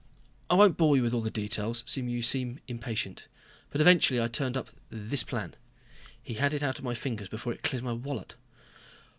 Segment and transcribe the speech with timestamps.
[0.49, 3.27] "I won't bore you with all the details, since you seem impatient,
[3.69, 5.55] but eventually I turned up this plan."
[6.23, 8.33] He had it out of my fingers before it cleared my wallet.